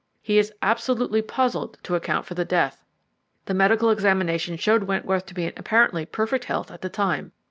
He 0.23 0.39
is 0.39 0.51
absolutely 0.63 1.21
puzzled 1.21 1.77
to 1.83 1.93
account 1.93 2.25
for 2.25 2.33
the 2.33 2.43
death. 2.43 2.83
The 3.45 3.53
medical 3.53 3.91
examination 3.91 4.57
showed 4.57 4.85
Wentworth 4.85 5.27
to 5.27 5.35
be 5.35 5.45
in 5.45 5.53
apparently 5.55 6.07
perfect 6.07 6.45
health 6.45 6.71
at 6.71 6.81
the 6.81 6.89
time. 6.89 7.33